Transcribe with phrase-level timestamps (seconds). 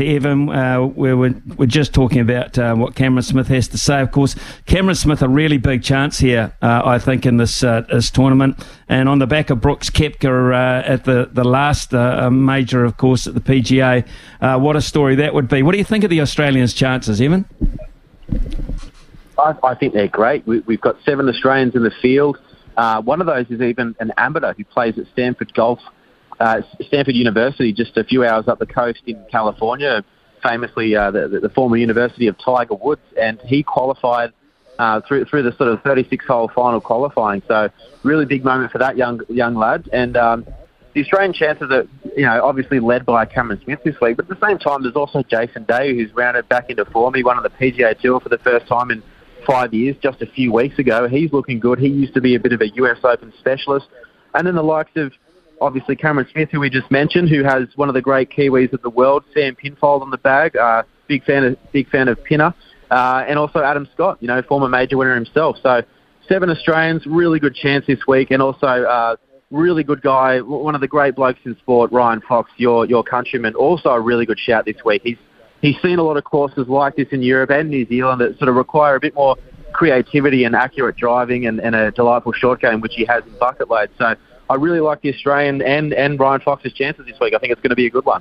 [0.00, 0.48] to Evin.
[0.50, 4.00] Uh, we were, we're just talking about uh, what Cameron Smith has to say.
[4.00, 4.34] Of course,
[4.66, 8.64] Cameron Smith a really big chance here, uh, I think, in this uh, this tournament.
[8.88, 12.96] And on the back of Brooks Koepka uh, at the the last uh, major, of
[12.96, 14.06] course, at the PGA,
[14.60, 15.62] what a story that would be.
[15.62, 17.44] What do you think of the Australians' chances, Evin?
[19.38, 20.46] I, I think they're great.
[20.46, 22.38] We, have got seven Australians in the field.
[22.76, 25.80] one of those is even an amateur who plays at Stanford Golf
[26.40, 30.02] uh, Stanford University, just a few hours up the coast in California,
[30.42, 34.32] famously uh, the, the, former university of Tiger Woods, and he qualified
[34.78, 37.42] uh, through through the sort of 36-hole final qualifying.
[37.46, 37.68] So
[38.02, 39.88] really big moment for that young young lad.
[39.92, 40.46] And um,
[40.94, 44.40] the Australian chances are, you know, obviously led by Cameron Smith this week, but at
[44.40, 47.14] the same time, there's also Jason Day who's rounded back into form.
[47.14, 49.02] He won on the PGA Tour for the first time in
[49.46, 51.06] five years, just a few weeks ago.
[51.06, 51.78] He's looking good.
[51.78, 53.86] He used to be a bit of a US Open specialist.
[54.34, 55.12] And then the likes of
[55.60, 58.82] obviously Cameron Smith, who we just mentioned, who has one of the great Kiwis of
[58.82, 60.56] the world, Sam Pinfold on the bag.
[60.56, 62.54] Uh, big fan of big fan of Pinner,
[62.90, 65.56] uh, and also Adam Scott, you know, former major winner himself.
[65.62, 65.82] So
[66.28, 69.16] seven Australians, really good chance this week, and also uh,
[69.50, 73.54] really good guy, one of the great blokes in sport, Ryan Fox, your your countryman,
[73.54, 75.02] also a really good shout this week.
[75.04, 75.18] He's
[75.60, 78.48] he's seen a lot of courses like this in Europe and New Zealand that sort
[78.48, 79.36] of require a bit more
[79.72, 83.68] creativity and accurate driving and, and a delightful short game, which he has in bucket
[83.68, 83.90] load.
[83.98, 84.14] So
[84.50, 87.34] I really like the Australian and, and Ryan Fox's chances this week.
[87.34, 88.18] I think it's going to be a good one.